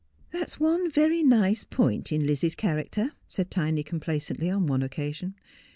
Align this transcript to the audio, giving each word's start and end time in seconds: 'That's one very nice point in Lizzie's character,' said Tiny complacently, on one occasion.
'That's 0.33 0.59
one 0.59 0.89
very 0.89 1.21
nice 1.21 1.63
point 1.63 2.11
in 2.11 2.25
Lizzie's 2.25 2.55
character,' 2.55 3.13
said 3.29 3.51
Tiny 3.51 3.83
complacently, 3.83 4.49
on 4.49 4.65
one 4.65 4.81
occasion. 4.81 5.35